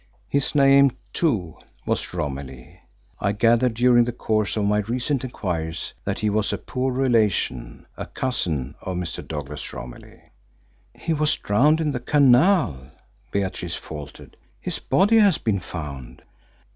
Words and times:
His 0.27 0.55
name, 0.55 0.97
too, 1.13 1.57
was 1.85 2.11
Romilly. 2.11 2.81
I 3.19 3.33
gathered, 3.33 3.75
during 3.75 4.05
the 4.05 4.11
course 4.11 4.57
of 4.57 4.65
my 4.65 4.79
recent 4.79 5.23
enquiries, 5.23 5.93
that 6.05 6.17
he 6.17 6.27
was 6.27 6.51
a 6.51 6.57
poor 6.57 6.91
relation, 6.91 7.85
a 7.97 8.07
cousin 8.07 8.73
of 8.81 8.97
Mr. 8.97 9.21
Douglas 9.23 9.71
Romilly." 9.71 10.23
"He 10.95 11.13
was 11.13 11.37
drowned 11.37 11.79
in 11.79 11.91
the 11.91 11.99
canal," 11.99 12.89
Beatrice 13.29 13.75
faltered. 13.75 14.37
"His 14.59 14.79
body 14.79 15.19
has 15.19 15.37
been 15.37 15.59
found." 15.59 16.23